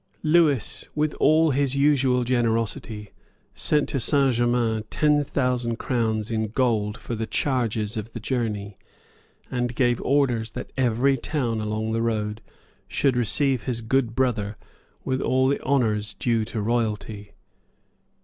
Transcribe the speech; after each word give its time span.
Lewis, 0.23 0.89
with 0.95 1.13
all 1.19 1.51
his 1.51 1.75
usual 1.75 2.23
generosity, 2.23 3.11
sent 3.53 3.87
to 3.89 3.99
Saint 3.99 4.33
Germains 4.33 4.83
ten 4.89 5.23
thousand 5.23 5.75
crowns 5.77 6.31
in 6.31 6.47
gold 6.47 6.97
for 6.97 7.13
the 7.13 7.27
charges 7.27 7.95
of 7.95 8.11
the 8.11 8.19
journey, 8.19 8.79
and 9.51 9.75
gave 9.75 10.01
orders 10.01 10.49
that 10.49 10.71
every 10.75 11.17
town 11.17 11.61
along 11.61 11.91
the 11.91 12.01
road 12.01 12.41
should 12.87 13.15
receive 13.15 13.65
his 13.65 13.81
good 13.81 14.15
brother 14.15 14.57
with 15.05 15.21
all 15.21 15.47
the 15.47 15.61
honours 15.61 16.15
due 16.15 16.43
to 16.45 16.59
royalty. 16.63 17.33